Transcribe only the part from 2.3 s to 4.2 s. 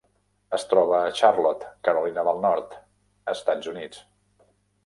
del Nord, Estats Units.